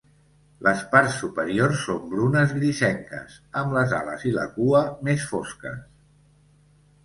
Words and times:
Les 0.67 0.79
parts 0.93 1.17
superiors 1.23 1.83
són 1.89 1.99
brunes 2.15 2.55
grisenques, 2.59 3.37
amb 3.63 3.77
les 3.79 3.95
ales 4.01 4.27
i 4.33 4.35
la 4.41 4.49
cua 4.59 4.85
més 5.11 5.31
fosques. 5.37 5.89